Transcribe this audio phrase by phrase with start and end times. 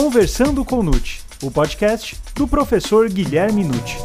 [0.00, 3.98] Conversando com Nute, o podcast do professor Guilherme Nute.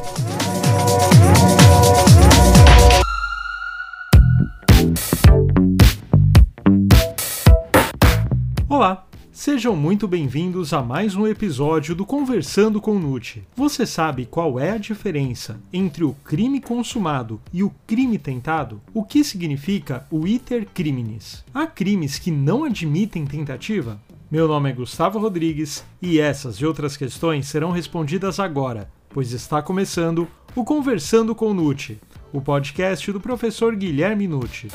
[8.67, 13.43] Olá, sejam muito bem-vindos a mais um episódio do Conversando com Nute.
[13.55, 18.81] Você sabe qual é a diferença entre o crime consumado e o crime tentado?
[18.95, 21.45] O que significa o iter criminis?
[21.53, 23.99] Há crimes que não admitem tentativa?
[24.33, 29.61] Meu nome é Gustavo Rodrigues e essas e outras questões serão respondidas agora, pois está
[29.61, 34.69] começando o Conversando com Nute, o podcast do professor Guilherme Nucci.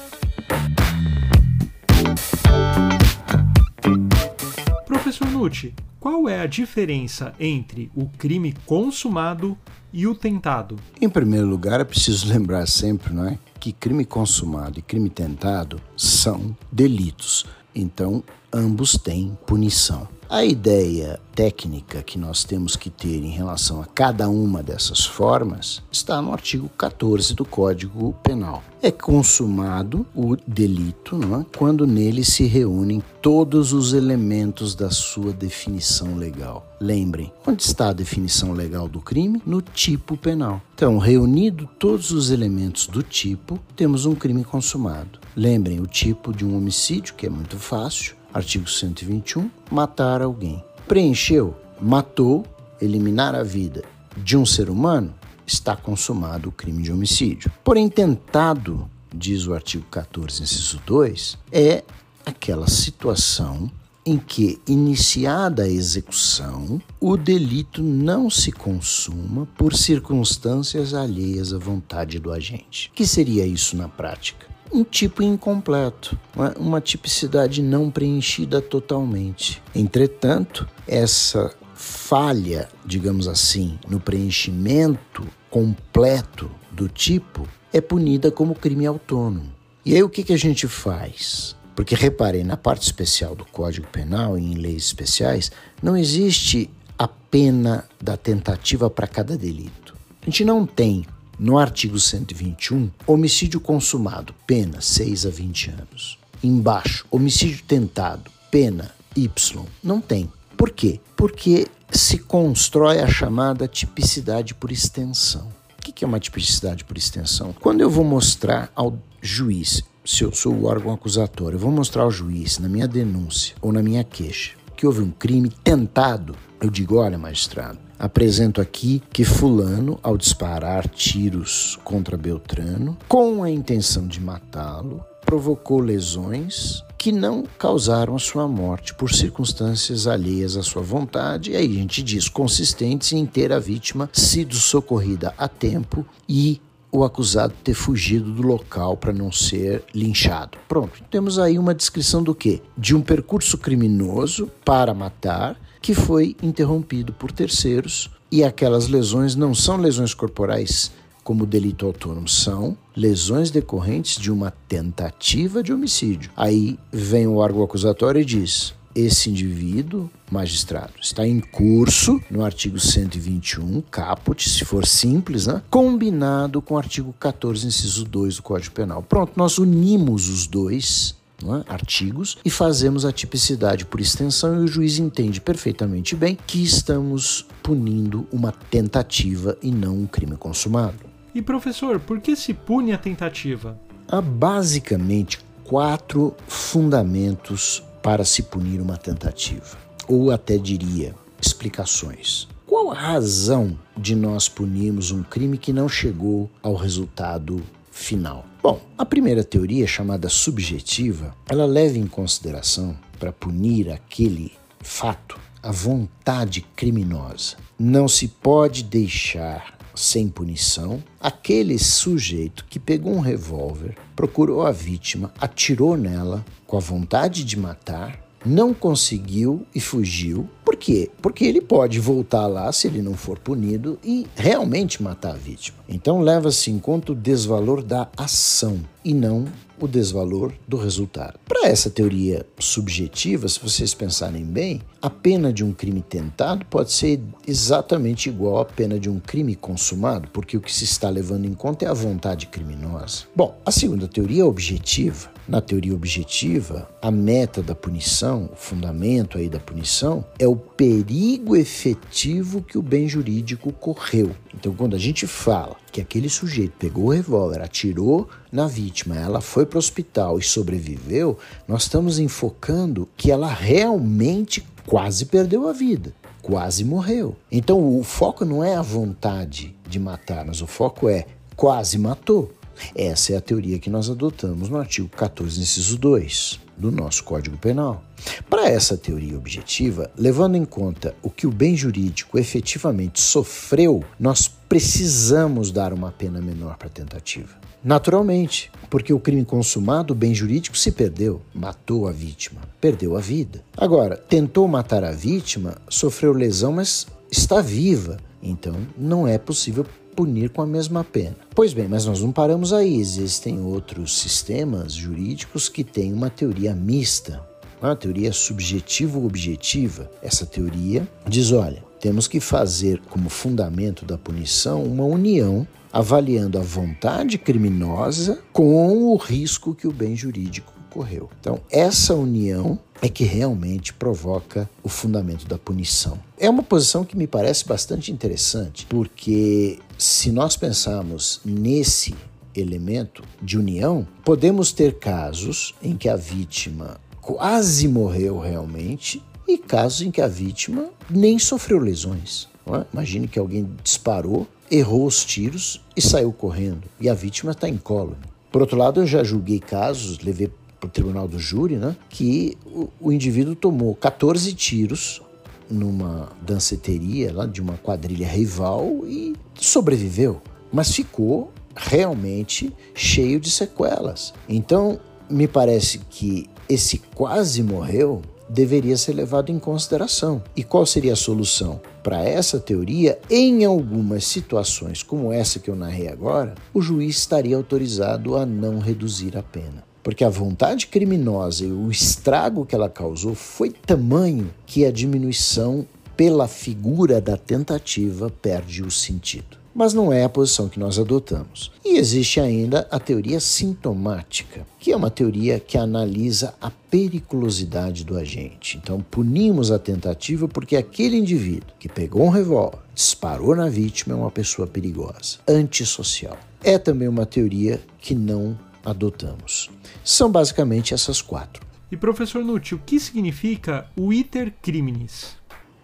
[4.87, 9.59] Professor Nucci, qual é a diferença entre o crime consumado
[9.93, 10.77] e o tentado?
[11.01, 15.81] Em primeiro lugar, é preciso lembrar sempre, não é, que crime consumado e crime tentado
[15.97, 17.45] são delitos.
[17.75, 20.09] Então, ambos têm punição.
[20.31, 25.83] A ideia técnica que nós temos que ter em relação a cada uma dessas formas
[25.91, 28.63] está no artigo 14 do Código Penal.
[28.83, 31.47] É consumado o delito é?
[31.57, 36.77] quando nele se reúnem todos os elementos da sua definição legal.
[36.79, 39.43] Lembrem, onde está a definição legal do crime?
[39.47, 40.61] No tipo penal.
[40.75, 45.19] Então, reunido todos os elementos do tipo, temos um crime consumado.
[45.35, 50.63] Lembrem o tipo de um homicídio, que é muito fácil Artigo 121, matar alguém.
[50.87, 52.47] Preencheu, matou,
[52.81, 53.83] eliminar a vida
[54.17, 55.15] de um ser humano,
[55.47, 57.51] está consumado o crime de homicídio.
[57.65, 61.83] Porém, tentado, diz o artigo 14, inciso 2, é
[62.25, 63.71] aquela situação
[64.05, 72.19] em que, iniciada a execução, o delito não se consuma por circunstâncias alheias à vontade
[72.19, 72.91] do agente.
[72.91, 74.47] O que seria isso na prática?
[74.73, 76.19] Um tipo incompleto,
[76.59, 79.63] uma, tipicidade não preenchida totalmente.
[79.75, 89.53] Entretanto, essa falha, digamos assim, no preenchimento completo do tipo é punida como crime autônomo.
[89.85, 91.57] E aí o que, que a gente faz?
[91.75, 95.53] Porque reparem, na parte especial do Código Penal e em leis especiais,
[95.83, 96.69] não existe
[96.99, 99.95] a pena da tentativa para cada delito.
[100.21, 101.07] A gente não tem
[101.39, 106.19] no artigo 121, homicídio consumado, pena 6 a 20 anos.
[106.43, 109.65] Embaixo, homicídio tentado, pena Y.
[109.83, 110.31] Não tem.
[110.57, 111.01] Por quê?
[111.17, 115.49] Porque se constrói a chamada tipicidade por extensão.
[115.79, 117.55] O que é uma tipicidade por extensão?
[117.61, 122.03] Quando eu vou mostrar ao juiz, se eu sou o órgão acusatório, eu vou mostrar
[122.03, 126.71] ao juiz na minha denúncia ou na minha queixa que houve um crime tentado, eu
[126.71, 134.07] digo: olha, magistrado, Apresento aqui que Fulano, ao disparar tiros contra Beltrano, com a intenção
[134.07, 140.83] de matá-lo, provocou lesões que não causaram a sua morte por circunstâncias alheias à sua
[140.83, 146.07] vontade, e aí a gente diz consistentes em ter a vítima sido socorrida a tempo
[146.29, 146.61] e
[146.91, 150.57] o acusado ter fugido do local para não ser linchado.
[150.67, 152.63] Pronto, temos aí uma descrição do que?
[152.77, 155.57] De um percurso criminoso para matar
[155.89, 160.93] que foi interrompido por terceiros e aquelas lesões não são lesões corporais
[161.25, 166.31] como delito autônomo, são lesões decorrentes de uma tentativa de homicídio.
[166.37, 172.79] Aí vem o órgão acusatório e diz: esse indivíduo, magistrado, está em curso no artigo
[172.79, 175.63] 121, caput, se for simples, né?
[175.71, 179.03] combinado com o artigo 14, inciso 2 do Código Penal.
[179.03, 181.73] Pronto, nós unimos os dois é?
[181.73, 187.47] artigos e fazemos a tipicidade por extensão e o juiz entende perfeitamente bem que estamos
[187.63, 190.99] punindo uma tentativa e não um crime consumado.
[191.35, 193.79] E professor, por que se pune a tentativa?
[194.09, 199.77] Há basicamente quatro fundamentos para se punir uma tentativa,
[200.09, 202.49] ou até diria explicações.
[202.67, 208.45] Qual a razão de nós punirmos um crime que não chegou ao resultado final?
[208.63, 215.71] Bom, a primeira teoria, chamada subjetiva, ela leva em consideração, para punir aquele fato, a
[215.71, 217.57] vontade criminosa.
[217.79, 225.33] Não se pode deixar sem punição aquele sujeito que pegou um revólver, procurou a vítima,
[225.41, 230.49] atirou nela com a vontade de matar não conseguiu e fugiu.
[230.69, 231.11] Por quê?
[231.23, 235.79] Porque ele pode voltar lá se ele não for punido e realmente matar a vítima.
[235.89, 238.79] Então leva-se em conta o desvalor da ação.
[239.03, 239.47] e não
[239.81, 241.39] o desvalor do resultado.
[241.47, 246.93] Para essa teoria subjetiva, se vocês pensarem bem, a pena de um crime tentado pode
[246.93, 251.47] ser exatamente igual à pena de um crime consumado, porque o que se está levando
[251.47, 253.25] em conta é a vontade criminosa.
[253.35, 255.31] Bom, a segunda teoria é objetiva.
[255.47, 261.57] Na teoria objetiva, a meta da punição, o fundamento aí da punição, é o perigo
[261.57, 264.35] efetivo que o bem jurídico correu.
[264.55, 269.41] Então, quando a gente fala que aquele sujeito pegou o revólver, atirou na vítima, ela
[269.41, 275.73] foi para o hospital e sobreviveu, nós estamos enfocando que ela realmente quase perdeu a
[275.73, 277.37] vida, quase morreu.
[277.51, 281.27] Então o foco não é a vontade de matar, mas o foco é
[281.57, 282.53] quase matou.
[282.95, 287.57] Essa é a teoria que nós adotamos no artigo 14, inciso 2 do nosso Código
[287.57, 288.03] Penal.
[288.49, 294.49] Para essa teoria objetiva, levando em conta o que o bem jurídico efetivamente sofreu, nós
[294.69, 297.57] precisamos dar uma pena menor para a tentativa.
[297.83, 303.21] Naturalmente, porque o crime consumado, o bem jurídico se perdeu, matou a vítima, perdeu a
[303.21, 303.63] vida.
[303.77, 309.87] Agora, tentou matar a vítima, sofreu lesão, mas está viva, então não é possível
[310.19, 311.37] punir com a mesma pena.
[311.55, 312.99] Pois bem, mas nós não paramos aí.
[312.99, 317.41] Existem outros sistemas jurídicos que têm uma teoria mista,
[317.81, 320.11] uma teoria subjetivo-objetiva.
[320.21, 326.63] Essa teoria diz: olha, temos que fazer como fundamento da punição uma união avaliando a
[326.63, 331.31] vontade criminosa com o risco que o bem jurídico correu.
[331.41, 336.19] Então, essa união é que realmente provoca o fundamento da punição.
[336.37, 342.17] É uma posição que me parece bastante interessante, porque se nós pensarmos nesse
[342.53, 350.03] elemento de união, podemos ter casos em que a vítima quase morreu realmente e casos
[350.03, 352.49] em que a vítima nem sofreu lesões.
[352.67, 352.85] É?
[352.93, 358.17] Imagine que alguém disparou, errou os tiros e saiu correndo, e a vítima está incólume.
[358.51, 362.57] Por outro lado, eu já julguei casos, levei para o tribunal do júri, né, que
[362.67, 365.23] o, o indivíduo tomou 14 tiros
[365.71, 370.41] numa danceteria lá de uma quadrilha rival e sobreviveu,
[370.73, 374.33] mas ficou realmente cheio de sequelas.
[374.49, 374.99] Então,
[375.29, 380.43] me parece que esse quase morreu deveria ser levado em consideração.
[380.57, 381.81] E qual seria a solução?
[382.03, 387.57] Para essa teoria, em algumas situações como essa que eu narrei agora, o juiz estaria
[387.57, 392.89] autorizado a não reduzir a pena porque a vontade criminosa e o estrago que ela
[392.89, 399.59] causou foi tamanho que a diminuição pela figura da tentativa perde o sentido.
[399.75, 401.71] Mas não é a posição que nós adotamos.
[401.85, 408.17] E existe ainda a teoria sintomática, que é uma teoria que analisa a periculosidade do
[408.17, 408.79] agente.
[408.83, 414.17] Então, punimos a tentativa porque aquele indivíduo que pegou um revólver, disparou na vítima, é
[414.17, 416.39] uma pessoa perigosa, antissocial.
[416.65, 418.57] É também uma teoria que não
[418.91, 419.71] adotamos.
[420.05, 421.67] São basicamente essas quatro.
[421.91, 425.37] E professor Nutti, o que significa o iter criminis?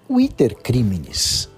[0.08, 1.48] O iter criminis,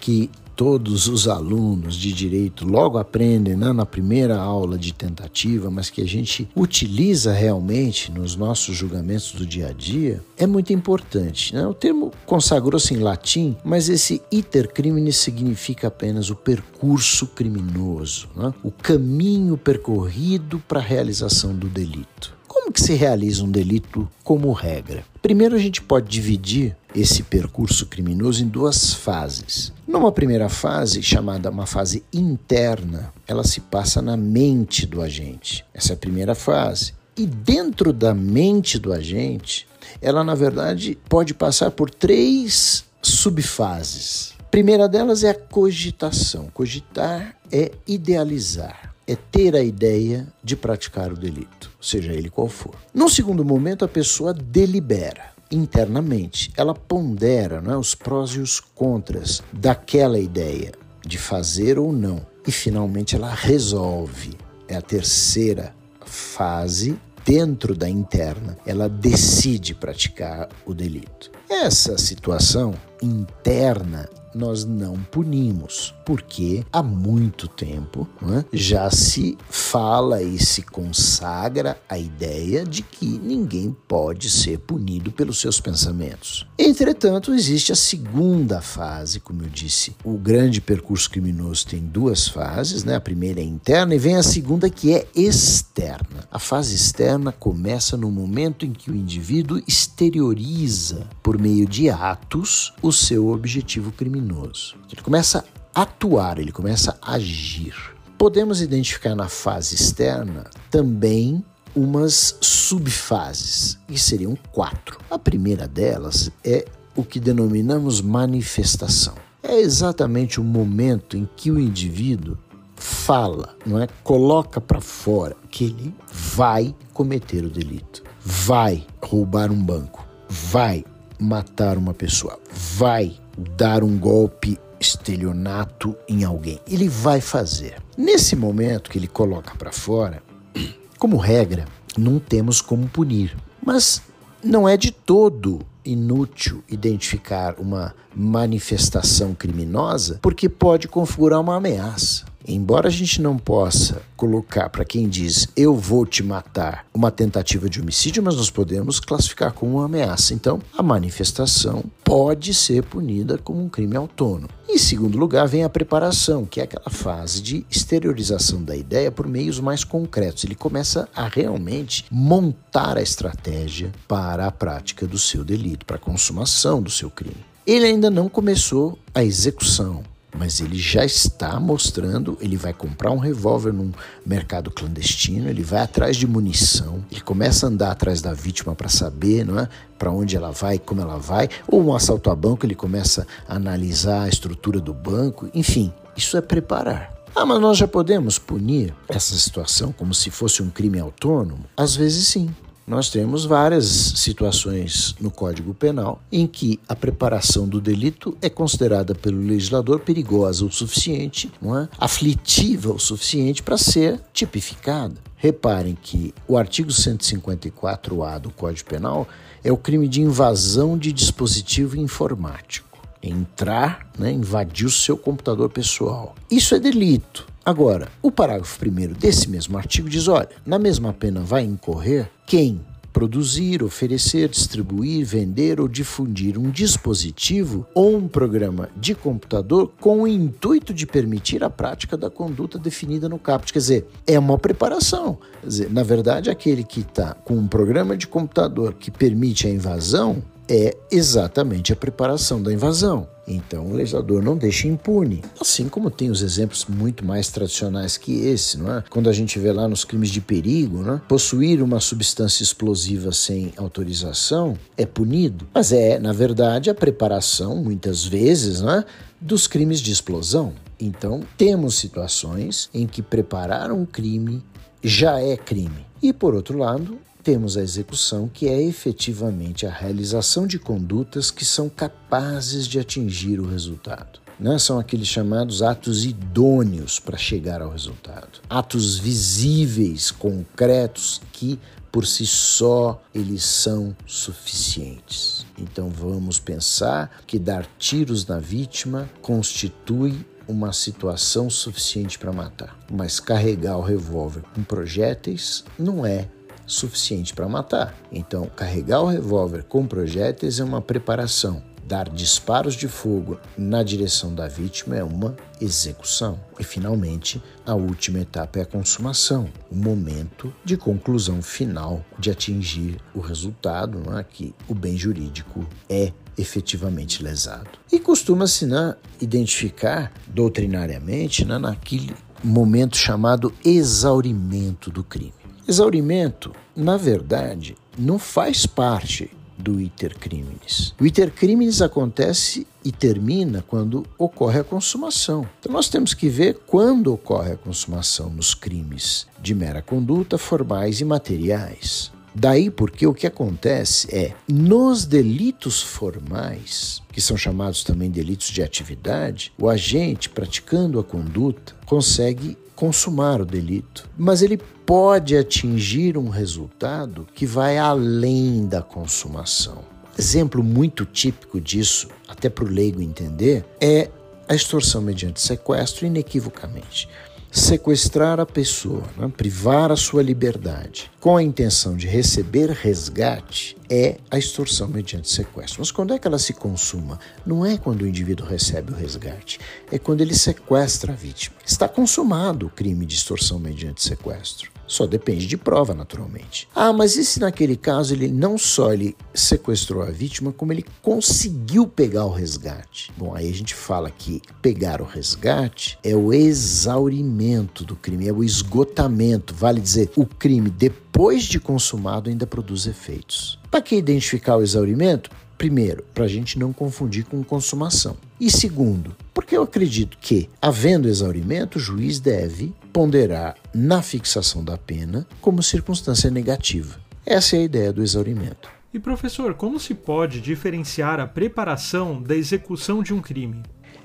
[0.00, 5.90] que todos os alunos de direito logo aprendem né, na primeira aula de tentativa, mas
[5.90, 11.54] que a gente utiliza realmente nos nossos julgamentos do dia a dia, é muito importante.
[11.54, 11.66] Né?
[11.66, 18.54] O termo consagrou-se em latim, mas esse iter crimine significa apenas o percurso criminoso, né?
[18.62, 22.35] o caminho percorrido para a realização do delito.
[22.48, 25.04] Como que se realiza um delito como regra?
[25.20, 29.72] Primeiro a gente pode dividir esse percurso criminoso em duas fases.
[29.86, 35.64] Numa primeira fase, chamada uma fase interna, ela se passa na mente do agente.
[35.74, 36.94] Essa é a primeira fase.
[37.16, 39.66] E dentro da mente do agente,
[40.00, 44.34] ela na verdade pode passar por três subfases.
[44.40, 46.48] A primeira delas é a cogitação.
[46.52, 52.74] Cogitar é idealizar é ter a ideia de praticar o delito, seja ele qual for.
[52.92, 59.42] No segundo momento, a pessoa delibera internamente, ela pondera é, os prós e os contras
[59.52, 60.72] daquela ideia
[61.06, 62.26] de fazer ou não.
[62.46, 64.34] E finalmente ela resolve.
[64.68, 68.56] É a terceira fase dentro da interna.
[68.66, 71.30] Ela decide praticar o delito.
[71.48, 80.38] Essa situação interna nós não punimos, porque há muito tempo né, já se fala e
[80.38, 86.46] se consagra a ideia de que ninguém pode ser punido pelos seus pensamentos.
[86.58, 89.96] Entretanto, existe a segunda fase, como eu disse.
[90.04, 92.94] O grande percurso criminoso tem duas fases, né?
[92.94, 96.28] A primeira é interna e vem a segunda que é externa.
[96.30, 102.74] A fase externa começa no momento em que o indivíduo exterioriza por meio de atos
[102.82, 104.76] o seu objetivo criminoso criminoso.
[104.92, 107.74] Ele começa a atuar, ele começa a agir.
[108.18, 114.98] podemos identificar na fase externa também umas subfases, que seriam quatro.
[115.10, 116.64] A primeira delas é
[116.94, 119.14] o que denominamos manifestação.
[119.42, 122.38] É exatamente o momento em que o indivíduo
[122.74, 123.86] fala, não é?
[124.02, 130.82] Coloca para fora que ele vai cometer o delito, vai roubar um banco, vai
[131.20, 136.60] matar uma pessoa, vai dar um golpe estelionato em alguém.
[136.66, 137.82] Ele vai fazer.
[137.96, 140.22] Nesse momento que ele coloca para fora,
[140.98, 141.66] como regra,
[141.96, 143.36] não temos como punir.
[143.64, 144.02] Mas
[144.42, 152.24] não é de todo inútil identificar uma manifestação criminosa porque pode configurar uma ameaça.
[152.48, 157.68] Embora a gente não possa colocar para quem diz eu vou te matar uma tentativa
[157.68, 160.32] de homicídio, mas nós podemos classificar como uma ameaça.
[160.32, 164.48] Então, a manifestação pode ser punida como um crime autônomo.
[164.68, 169.26] Em segundo lugar, vem a preparação, que é aquela fase de exteriorização da ideia por
[169.26, 170.44] meios mais concretos.
[170.44, 176.00] Ele começa a realmente montar a estratégia para a prática do seu delito, para a
[176.00, 177.44] consumação do seu crime.
[177.66, 180.04] Ele ainda não começou a execução,
[180.38, 183.92] mas ele já está mostrando, ele vai comprar um revólver num
[184.24, 188.88] mercado clandestino, ele vai atrás de munição, ele começa a andar atrás da vítima para
[188.88, 192.66] saber, não é, para onde ela vai, como ela vai, ou um assalto a banco,
[192.66, 197.14] ele começa a analisar a estrutura do banco, enfim, isso é preparar.
[197.34, 201.66] Ah, mas nós já podemos punir essa situação como se fosse um crime autônomo?
[201.76, 202.48] Às vezes sim
[202.86, 209.12] nós temos várias situações no Código Penal em que a preparação do delito é considerada
[209.14, 211.88] pelo legislador perigosa o suficiente, não é?
[211.98, 215.16] aflitiva o suficiente para ser tipificada.
[215.36, 219.26] Reparem que o artigo 154A do Código Penal
[219.64, 222.86] é o crime de invasão de dispositivo informático.
[223.22, 226.34] Entrar, né, invadir o seu computador pessoal.
[226.48, 227.46] Isso é delito.
[227.66, 232.80] Agora, o parágrafo 1 desse mesmo artigo diz: olha, na mesma pena vai incorrer quem
[233.12, 240.28] produzir, oferecer, distribuir, vender ou difundir um dispositivo ou um programa de computador com o
[240.28, 243.72] intuito de permitir a prática da conduta definida no caput.
[243.72, 245.36] Quer dizer, é uma preparação.
[245.60, 249.70] Quer dizer, na verdade, aquele que está com um programa de computador que permite a
[249.70, 253.28] invasão é exatamente a preparação da invasão.
[253.46, 255.42] Então o legislador não deixa impune.
[255.60, 259.04] Assim como tem os exemplos muito mais tradicionais que esse, não é?
[259.08, 261.20] Quando a gente vê lá nos crimes de perigo, é?
[261.28, 265.68] possuir uma substância explosiva sem autorização é punido.
[265.72, 269.04] Mas é, na verdade, a preparação, muitas vezes, não é?
[269.40, 270.72] dos crimes de explosão.
[270.98, 274.64] Então, temos situações em que preparar um crime
[275.02, 276.05] já é crime.
[276.22, 281.64] E, por outro lado, temos a execução, que é efetivamente a realização de condutas que
[281.64, 284.40] são capazes de atingir o resultado.
[284.58, 284.78] Né?
[284.78, 288.60] São aqueles chamados atos idôneos para chegar ao resultado.
[288.68, 291.78] Atos visíveis, concretos, que
[292.10, 295.66] por si só eles são suficientes.
[295.78, 300.34] Então vamos pensar que dar tiros na vítima constitui
[300.68, 302.98] uma situação suficiente para matar.
[303.10, 306.48] Mas carregar o revólver com projéteis não é
[306.86, 308.14] suficiente para matar.
[308.30, 311.82] Então, carregar o revólver com projéteis é uma preparação.
[312.06, 316.60] Dar disparos de fogo na direção da vítima é uma execução.
[316.78, 323.16] E, finalmente, a última etapa é a consumação, o momento de conclusão final de atingir
[323.34, 324.44] o resultado, é?
[324.44, 327.90] que o bem jurídico é efetivamente lesado.
[328.10, 335.54] E costuma-se né, identificar doutrinariamente né, naquele momento chamado exaurimento do crime.
[335.86, 341.14] Exaurimento, na verdade, não faz parte do iter criminis.
[341.20, 345.68] O iter criminis acontece e termina quando ocorre a consumação.
[345.78, 351.20] Então nós temos que ver quando ocorre a consumação nos crimes de mera conduta, formais
[351.20, 352.32] e materiais.
[352.58, 358.82] Daí porque o que acontece é, nos delitos formais, que são chamados também delitos de
[358.82, 366.48] atividade, o agente praticando a conduta consegue consumar o delito, mas ele pode atingir um
[366.48, 369.98] resultado que vai além da consumação.
[370.38, 374.30] Exemplo muito típico disso, até para o leigo entender, é
[374.66, 377.28] a extorsão mediante sequestro, inequivocamente
[377.70, 379.50] sequestrar a pessoa, né?
[379.54, 386.00] privar a sua liberdade, com a intenção de receber resgate, é a extorsão mediante sequestro.
[386.00, 387.38] Mas quando é que ela se consuma?
[387.64, 389.78] Não é quando o indivíduo recebe o resgate,
[390.10, 391.76] é quando ele sequestra a vítima.
[391.84, 394.95] Está consumado o crime de extorsão mediante sequestro.
[395.06, 396.88] Só depende de prova, naturalmente.
[396.94, 401.04] Ah, mas e se naquele caso ele não só ele sequestrou a vítima, como ele
[401.22, 403.30] conseguiu pegar o resgate?
[403.36, 408.52] Bom, aí a gente fala que pegar o resgate é o exaurimento do crime, é
[408.52, 409.74] o esgotamento.
[409.74, 413.78] Vale dizer, o crime depois de consumado ainda produz efeitos.
[413.90, 415.50] Para que identificar o exaurimento?
[415.78, 418.36] Primeiro, para a gente não confundir com consumação.
[418.58, 424.96] E segundo, porque eu acredito que, havendo exaurimento, o juiz deve ponderar na fixação da
[424.96, 427.20] pena como circunstância negativa.
[427.44, 428.88] Essa é a ideia do exaurimento.
[429.12, 433.82] E professor, como se pode diferenciar a preparação da execução de um crime?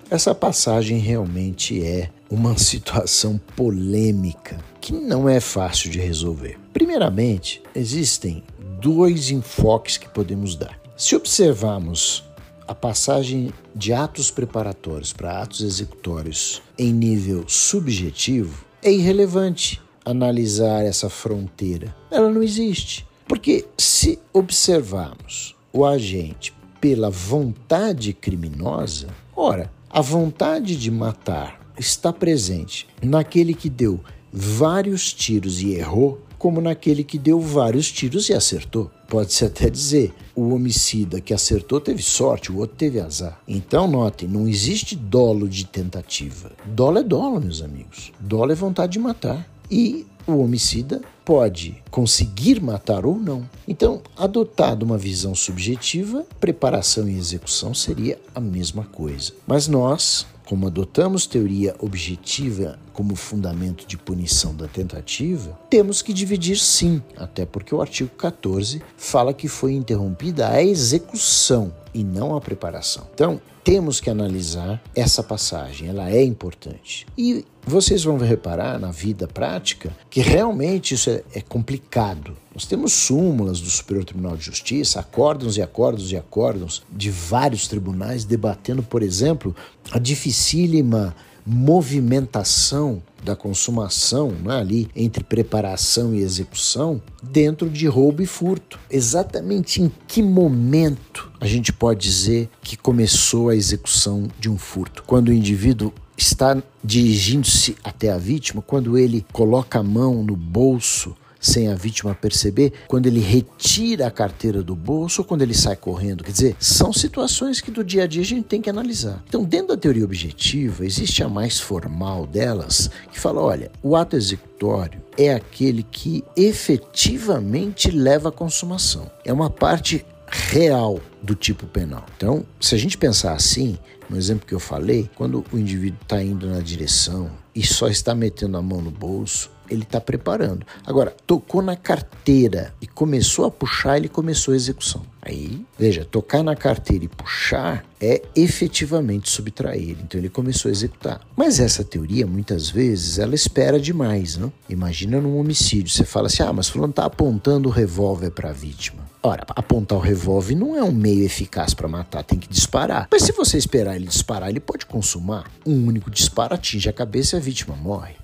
[0.09, 6.57] Essa passagem realmente é uma situação polêmica que não é fácil de resolver.
[6.73, 8.43] Primeiramente, existem
[8.81, 10.80] dois enfoques que podemos dar.
[11.01, 12.23] Se observarmos
[12.67, 21.09] a passagem de atos preparatórios para atos executórios em nível subjetivo, é irrelevante analisar essa
[21.09, 21.95] fronteira.
[22.11, 23.03] Ela não existe.
[23.27, 32.87] Porque se observarmos o agente pela vontade criminosa, ora, a vontade de matar está presente
[33.01, 33.99] naquele que deu
[34.31, 38.89] vários tiros e errou, como naquele que deu vários tiros e acertou.
[39.07, 43.39] Pode-se até dizer, o homicida que acertou teve sorte, o outro teve azar.
[43.47, 46.51] Então, notem, não existe dolo de tentativa.
[46.65, 48.11] Dolo é dolo, meus amigos.
[48.19, 49.47] Dolo é vontade de matar.
[49.69, 53.47] E o homicida pode conseguir matar ou não.
[53.67, 59.31] Então, adotado uma visão subjetiva, preparação e execução seria a mesma coisa.
[59.45, 66.57] Mas nós, como adotamos teoria objetiva como fundamento de punição da tentativa, temos que dividir
[66.59, 72.41] sim, até porque o artigo 14 fala que foi interrompida a execução e não a
[72.41, 73.07] preparação.
[73.13, 77.05] Então, temos que analisar essa passagem, ela é importante.
[77.17, 82.35] E vocês vão reparar na vida prática que realmente isso é, é, complicado.
[82.53, 87.67] Nós temos súmulas do Superior Tribunal de Justiça, acórdãos e acórdãos e acórdãos de vários
[87.67, 89.55] tribunais debatendo, por exemplo,
[89.91, 91.15] a dificílima
[91.45, 98.79] movimentação da consumação né, ali entre preparação e execução dentro de roubo e furto.
[98.89, 105.03] Exatamente em que momento a gente pode dizer que começou a execução de um furto?
[105.05, 111.15] Quando o indivíduo está dirigindo-se até a vítima, quando ele coloca a mão no bolso
[111.41, 115.75] sem a vítima perceber, quando ele retira a carteira do bolso ou quando ele sai
[115.75, 116.23] correndo.
[116.23, 119.23] Quer dizer, são situações que do dia a dia a gente tem que analisar.
[119.27, 124.15] Então, dentro da teoria objetiva, existe a mais formal delas, que fala: olha, o ato
[124.15, 129.09] executório é aquele que efetivamente leva à consumação.
[129.25, 132.05] É uma parte real do tipo penal.
[132.15, 133.77] Então, se a gente pensar assim,
[134.09, 138.15] no exemplo que eu falei, quando o indivíduo está indo na direção e só está
[138.15, 140.65] metendo a mão no bolso, ele está preparando.
[140.85, 145.01] Agora, tocou na carteira e começou a puxar, ele começou a execução.
[145.21, 149.97] Aí, veja, tocar na carteira e puxar é efetivamente subtrair.
[150.01, 151.21] Então ele começou a executar.
[151.35, 154.51] Mas essa teoria, muitas vezes, ela espera demais, não?
[154.67, 158.53] Imagina num homicídio, você fala assim: "Ah, mas fulano está apontando o revólver para a
[158.53, 159.11] vítima".
[159.23, 163.07] Ora, apontar o revólver não é um meio eficaz para matar, tem que disparar.
[163.11, 165.45] Mas se você esperar ele disparar, ele pode consumar.
[165.63, 168.15] Um único disparo atinge a cabeça e a vítima morre.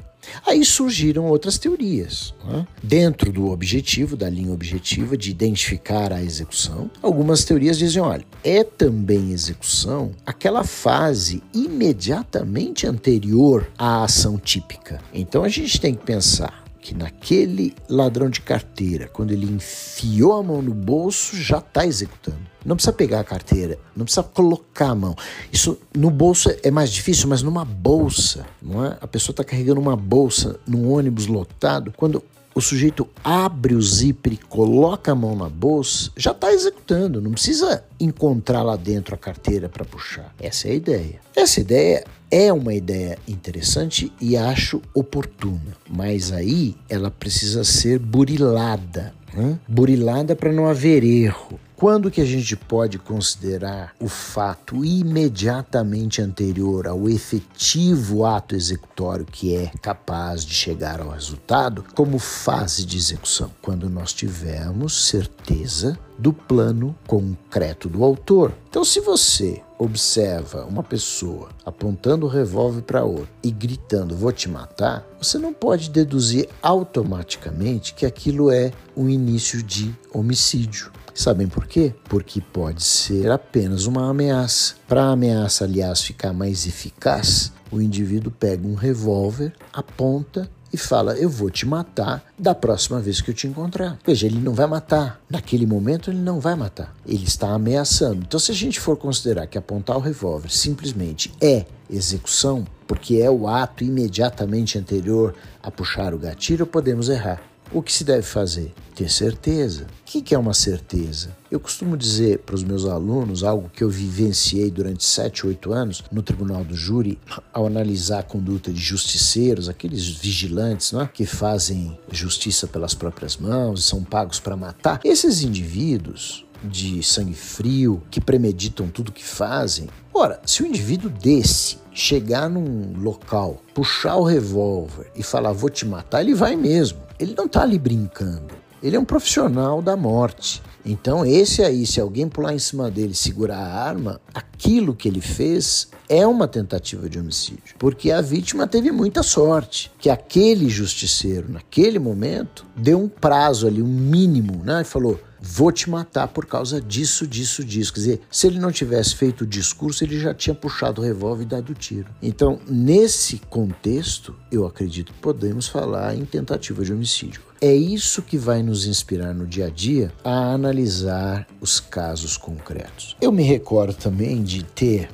[0.45, 2.33] Aí surgiram outras teorias.
[2.45, 2.65] Né?
[2.81, 8.63] Dentro do objetivo, da linha objetiva de identificar a execução, algumas teorias dizem: olha, é
[8.63, 14.99] também execução aquela fase imediatamente anterior à ação típica.
[15.13, 20.41] Então a gente tem que pensar que naquele ladrão de carteira, quando ele enfiou a
[20.41, 22.39] mão no bolso, já está executando.
[22.63, 25.13] Não precisa pegar a carteira, não precisa colocar a mão.
[25.51, 28.97] Isso no bolso é mais difícil, mas numa bolsa, não é?
[29.01, 32.23] A pessoa está carregando uma bolsa num ônibus lotado, quando
[32.55, 37.31] o sujeito abre o zíper e coloca a mão na bolsa, já está executando, não
[37.31, 40.33] precisa encontrar lá dentro a carteira para puxar.
[40.39, 41.19] Essa é a ideia.
[41.35, 49.13] Essa ideia é uma ideia interessante e acho oportuna, mas aí ela precisa ser burilada.
[49.33, 49.57] Né?
[49.67, 51.59] Burilada para não haver erro.
[51.77, 59.55] Quando que a gente pode considerar o fato imediatamente anterior ao efetivo ato executório que
[59.55, 63.51] é capaz de chegar ao resultado como fase de execução?
[63.61, 68.51] Quando nós tivermos certeza do plano concreto do autor.
[68.67, 74.49] Então, se você observa uma pessoa apontando o revólver para outra e gritando vou te
[74.49, 80.96] matar, você não pode deduzir automaticamente que aquilo é um início de homicídio.
[81.17, 81.95] Sabem por quê?
[82.07, 84.75] Porque pode ser apenas uma ameaça.
[84.87, 91.17] Para a ameaça, aliás, ficar mais eficaz, o indivíduo pega um revólver, aponta e fala:
[91.17, 93.97] Eu vou te matar da próxima vez que eu te encontrar.
[94.05, 95.19] Veja, ele não vai matar.
[95.27, 96.95] Naquele momento, ele não vai matar.
[97.03, 98.21] Ele está ameaçando.
[98.21, 103.31] Então, se a gente for considerar que apontar o revólver simplesmente é execução, porque é
[103.31, 107.41] o ato imediatamente anterior a puxar o gatilho, podemos errar.
[107.71, 108.73] O que se deve fazer?
[108.95, 109.87] Ter certeza.
[110.01, 111.35] O que é uma certeza?
[111.51, 116.03] Eu costumo dizer para os meus alunos algo que eu vivenciei durante 7, 8 anos
[116.09, 117.19] no tribunal do júri,
[117.53, 121.05] ao analisar a conduta de justiceiros, aqueles vigilantes é?
[121.07, 125.01] que fazem justiça pelas próprias mãos e são pagos para matar.
[125.03, 129.87] Esses indivíduos, de sangue frio, que premeditam tudo que fazem.
[130.13, 135.85] Ora, se o indivíduo desse chegar num local, puxar o revólver e falar vou te
[135.85, 137.06] matar, ele vai mesmo.
[137.19, 138.55] Ele não está ali brincando.
[138.81, 140.61] Ele é um profissional da morte.
[140.85, 145.07] Então, esse aí, se alguém pular em cima dele e segurar a arma, aquilo que
[145.07, 147.75] ele fez é uma tentativa de homicídio.
[147.77, 149.91] Porque a vítima teve muita sorte.
[149.99, 154.81] Que aquele justiceiro, naquele momento, deu um prazo ali, um mínimo, né?
[154.81, 157.93] E falou: vou te matar por causa disso, disso, disso.
[157.93, 161.43] Quer dizer, se ele não tivesse feito o discurso, ele já tinha puxado o revólver
[161.43, 162.07] e dado o tiro.
[162.21, 167.41] Então, nesse contexto, eu acredito que podemos falar em tentativa de homicídio.
[167.59, 173.15] É isso que vai nos inspirar no dia a dia a analisar os casos concretos.
[173.19, 175.09] Eu me recordo também de ter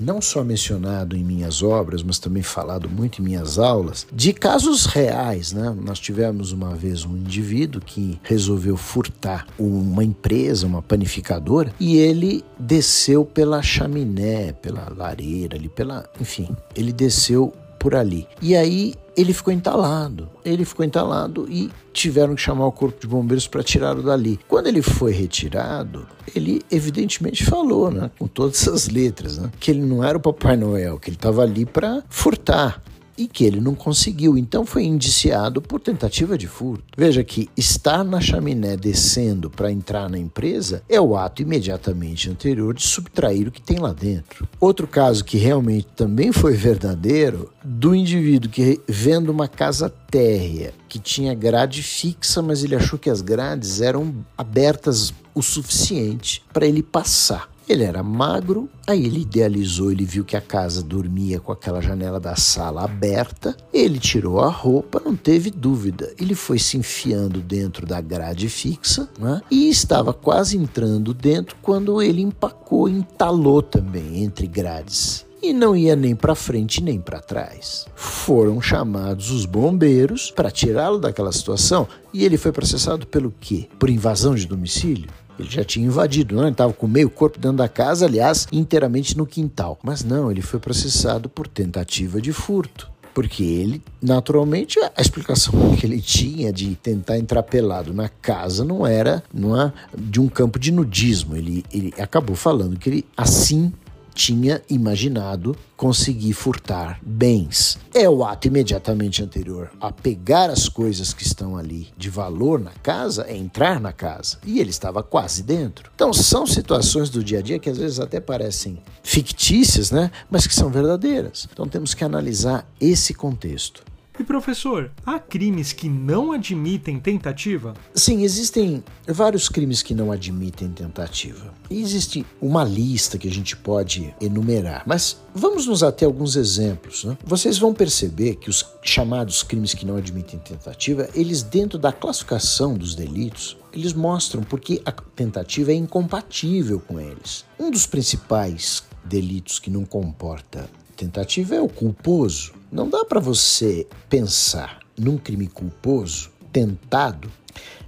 [0.00, 4.86] não só mencionado em minhas obras, mas também falado muito em minhas aulas, de casos
[4.86, 5.52] reais.
[5.52, 5.74] Né?
[5.82, 12.44] Nós tivemos uma vez um indivíduo que resolveu furtar uma empresa, uma panificadora, e ele
[12.58, 18.26] desceu pela chaminé, pela lareira, ali, pela, enfim, ele desceu por ali.
[18.42, 20.28] E aí ele ficou entalado.
[20.44, 24.38] Ele ficou entalado e tiveram que chamar o corpo de bombeiros para tirá-lo dali.
[24.46, 29.80] Quando ele foi retirado, ele evidentemente falou, né, com todas as letras, né, que ele
[29.80, 32.82] não era o Papai Noel, que ele estava ali para furtar
[33.16, 36.84] e que ele não conseguiu, então foi indiciado por tentativa de furto.
[36.96, 42.74] Veja que estar na chaminé descendo para entrar na empresa é o ato imediatamente anterior
[42.74, 44.48] de subtrair o que tem lá dentro.
[44.60, 50.98] Outro caso que realmente também foi verdadeiro, do indivíduo que vendo uma casa térrea que
[50.98, 56.82] tinha grade fixa, mas ele achou que as grades eram abertas o suficiente para ele
[56.82, 57.48] passar.
[57.68, 62.20] Ele era magro, aí ele idealizou, ele viu que a casa dormia com aquela janela
[62.20, 66.12] da sala aberta, ele tirou a roupa, não teve dúvida.
[66.16, 69.42] Ele foi se enfiando dentro da grade fixa né?
[69.50, 75.94] e estava quase entrando dentro quando ele empacou, entalou também entre grades e não ia
[75.94, 77.86] nem para frente nem para trás.
[77.94, 83.68] Foram chamados os bombeiros para tirá-lo daquela situação e ele foi processado pelo quê?
[83.78, 85.10] Por invasão de domicílio?
[85.38, 86.42] Ele já tinha invadido, não?
[86.42, 89.78] Ele estava com meio corpo dentro da casa, aliás, inteiramente no quintal.
[89.82, 95.86] Mas não, ele foi processado por tentativa de furto porque ele, naturalmente, a explicação que
[95.86, 100.58] ele tinha de tentar entrar pelado na casa não era, não é, de um campo
[100.58, 101.34] de nudismo.
[101.34, 103.72] Ele, ele acabou falando que ele assim
[104.16, 107.78] tinha imaginado conseguir furtar bens.
[107.92, 112.70] É o ato imediatamente anterior a pegar as coisas que estão ali de valor na
[112.82, 114.38] casa, é entrar na casa.
[114.44, 115.90] E ele estava quase dentro.
[115.94, 120.10] Então são situações do dia a dia que às vezes até parecem fictícias, né?
[120.30, 121.46] Mas que são verdadeiras.
[121.52, 123.84] Então temos que analisar esse contexto.
[124.18, 127.74] E professor, há crimes que não admitem tentativa?
[127.94, 131.52] Sim, existem vários crimes que não admitem tentativa.
[131.68, 137.04] E existe uma lista que a gente pode enumerar, mas vamos nos até alguns exemplos.
[137.04, 137.18] Né?
[137.26, 142.74] Vocês vão perceber que os chamados crimes que não admitem tentativa, eles dentro da classificação
[142.74, 147.44] dos delitos, eles mostram porque a tentativa é incompatível com eles.
[147.58, 152.55] Um dos principais delitos que não comporta tentativa é o culposo.
[152.70, 157.30] Não dá para você pensar num crime culposo tentado,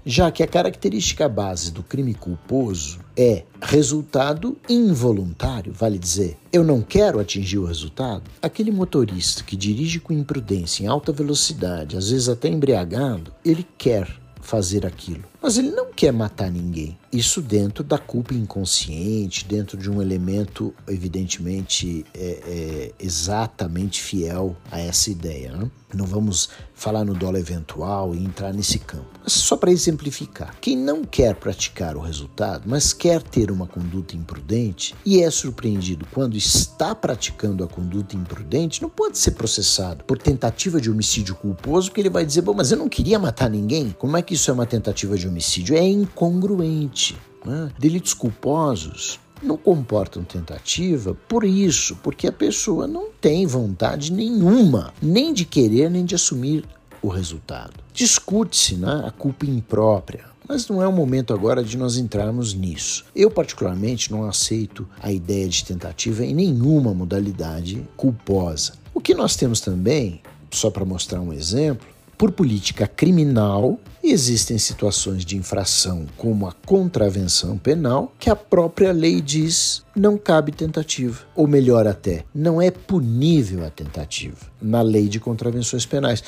[0.06, 6.80] já que a característica base do crime culposo é resultado involuntário, vale dizer, eu não
[6.80, 8.22] quero atingir o resultado.
[8.40, 14.08] Aquele motorista que dirige com imprudência em alta velocidade, às vezes até embriagado, ele quer
[14.40, 15.24] fazer aquilo.
[15.40, 16.98] Mas ele não quer matar ninguém.
[17.12, 24.80] Isso dentro da culpa inconsciente, dentro de um elemento, evidentemente, é, é, exatamente fiel a
[24.80, 25.52] essa ideia.
[25.52, 25.70] Né?
[25.94, 29.06] Não vamos falar no dólar eventual e entrar nesse campo.
[29.22, 30.54] Mas só para exemplificar.
[30.60, 36.06] Quem não quer praticar o resultado, mas quer ter uma conduta imprudente e é surpreendido
[36.12, 41.88] quando está praticando a conduta imprudente, não pode ser processado por tentativa de homicídio culposo,
[41.88, 43.94] porque ele vai dizer: Bom, mas eu não queria matar ninguém.
[43.98, 45.76] Como é que isso é uma tentativa de homicídio?
[45.76, 47.16] É incongruente.
[47.44, 47.70] Né?
[47.78, 55.32] Delitos culposos não comportam tentativa por isso, porque a pessoa não tem vontade nenhuma, nem
[55.32, 56.64] de querer, nem de assumir
[57.00, 57.74] o resultado.
[57.92, 63.04] Discute-se né, a culpa imprópria, mas não é o momento agora de nós entrarmos nisso.
[63.14, 68.72] Eu, particularmente, não aceito a ideia de tentativa em nenhuma modalidade culposa.
[68.94, 71.86] O que nós temos também, só para mostrar um exemplo,
[72.16, 73.78] por política criminal,
[74.10, 80.52] existem situações de infração, como a contravenção penal, que a própria lei diz não cabe
[80.52, 81.20] tentativa.
[81.34, 86.22] Ou melhor até, não é punível a tentativa na lei de contravenções penais.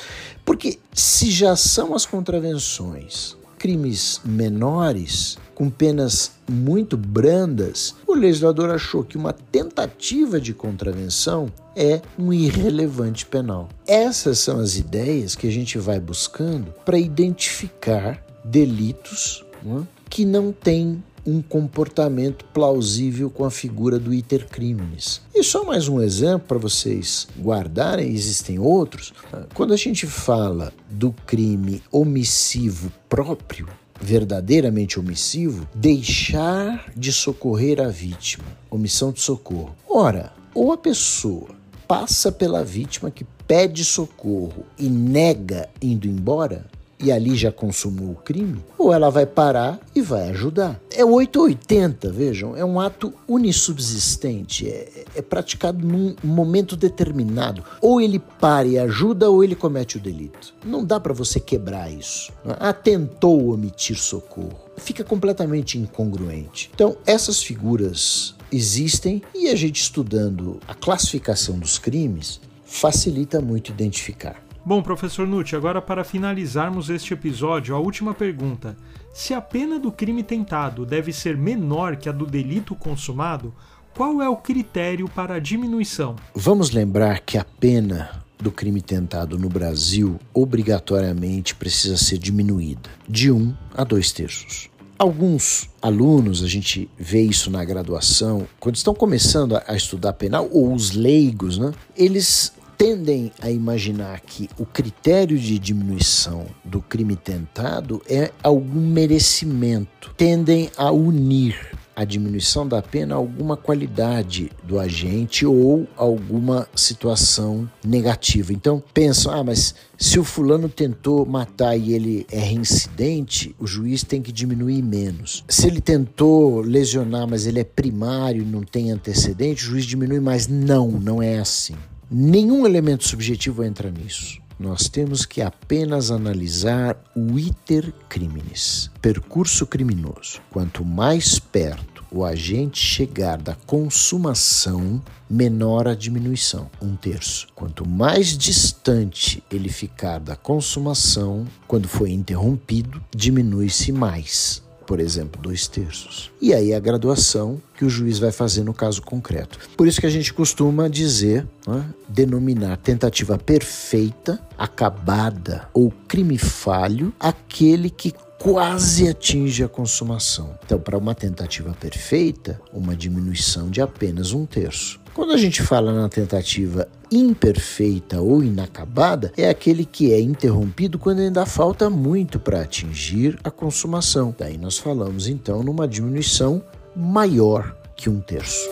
[0.45, 9.03] Porque se já são as contravenções crimes menores, com penas muito brandas, o legislador achou
[9.03, 13.69] que uma tentativa de contravenção é um irrelevante penal.
[13.85, 19.83] Essas são as ideias que a gente vai buscando para identificar delitos não é?
[20.09, 25.21] que não têm um comportamento plausível com a figura do iter criminis.
[25.35, 29.13] E só mais um exemplo para vocês guardarem, existem outros.
[29.53, 33.67] Quando a gente fala do crime omissivo próprio,
[34.01, 39.75] verdadeiramente omissivo, deixar de socorrer a vítima, omissão de socorro.
[39.87, 41.49] Ora, ou a pessoa
[41.87, 46.65] passa pela vítima que pede socorro e nega indo embora,
[47.01, 50.79] e ali já consumou o crime, ou ela vai parar e vai ajudar.
[50.91, 57.63] É 880, vejam, é um ato unissubsistente, é, é praticado num momento determinado.
[57.81, 60.53] Ou ele para e ajuda, ou ele comete o delito.
[60.65, 62.31] Não dá para você quebrar isso.
[62.59, 64.59] Atentou omitir socorro.
[64.77, 66.69] Fica completamente incongruente.
[66.73, 74.41] Então, essas figuras existem e a gente estudando a classificação dos crimes facilita muito identificar.
[74.63, 78.77] Bom, professor Nutti, agora para finalizarmos este episódio, a última pergunta.
[79.11, 83.51] Se a pena do crime tentado deve ser menor que a do delito consumado,
[83.95, 86.15] qual é o critério para a diminuição?
[86.35, 93.31] Vamos lembrar que a pena do crime tentado no Brasil obrigatoriamente precisa ser diminuída de
[93.31, 94.69] um a dois terços.
[94.97, 100.71] Alguns alunos, a gente vê isso na graduação, quando estão começando a estudar penal, ou
[100.71, 108.01] os leigos, né, eles tendem a imaginar que o critério de diminuição do crime tentado
[108.09, 110.11] é algum merecimento.
[110.17, 117.69] Tendem a unir a diminuição da pena a alguma qualidade do agente ou alguma situação
[117.85, 118.51] negativa.
[118.51, 124.03] Então pensam, ah, mas se o fulano tentou matar e ele é reincidente, o juiz
[124.03, 125.43] tem que diminuir menos.
[125.47, 130.19] Se ele tentou lesionar, mas ele é primário e não tem antecedente, o juiz diminui
[130.19, 130.47] mais.
[130.47, 131.75] Não, não é assim.
[132.13, 134.41] Nenhum elemento subjetivo entra nisso.
[134.59, 140.41] Nós temos que apenas analisar o iter criminis, percurso criminoso.
[140.49, 147.47] Quanto mais perto o agente chegar da consumação, menor a diminuição, um terço.
[147.55, 155.69] Quanto mais distante ele ficar da consumação, quando foi interrompido, diminui-se mais, por exemplo, dois
[155.69, 156.29] terços.
[156.41, 159.57] E aí a graduação que o juiz vai fazer no caso concreto.
[159.77, 167.13] Por isso que a gente costuma dizer, né, denominar tentativa perfeita, acabada ou crime falho
[167.17, 170.59] aquele que quase atinge a consumação.
[170.65, 174.99] Então, para uma tentativa perfeita, uma diminuição de apenas um terço.
[175.13, 181.19] Quando a gente fala na tentativa imperfeita ou inacabada, é aquele que é interrompido quando
[181.19, 184.33] ainda falta muito para atingir a consumação.
[184.37, 186.63] Daí nós falamos então numa diminuição
[186.95, 188.69] maior que um terço.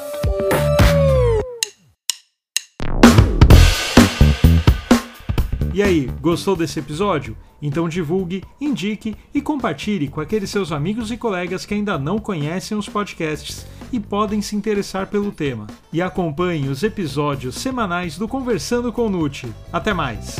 [5.74, 7.38] E aí, gostou desse episódio?
[7.62, 12.78] Então divulgue, indique e compartilhe com aqueles seus amigos e colegas que ainda não conhecem
[12.78, 15.68] os podcasts e podem se interessar pelo tema.
[15.92, 19.52] E acompanhe os episódios semanais do Conversando com Nute.
[19.72, 20.38] Até mais!